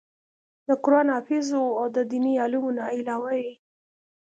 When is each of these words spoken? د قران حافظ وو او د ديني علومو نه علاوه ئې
د 0.67 0.69
قران 0.83 1.07
حافظ 1.15 1.47
وو 1.57 1.77
او 1.81 1.87
د 1.95 1.97
ديني 2.11 2.33
علومو 2.43 2.71
نه 2.77 2.83
علاوه 2.97 3.31
ئې 3.43 3.51